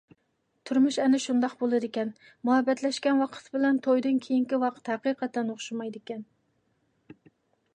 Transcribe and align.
تۇرمۇش 0.67 0.95
ئەنە 1.01 1.17
شۇنداق 1.25 1.51
بولىدىكەن، 1.59 2.13
مۇھەببەتلەشكەن 2.49 3.21
ۋاقىت 3.25 3.51
بىلەن 3.57 3.77
تويدىن 3.89 4.17
كېيىنكى 4.27 4.59
ۋاقىت 4.65 4.91
ھەقىقەتەن 4.93 5.53
ئوخشىمايدىكەن. 5.55 6.25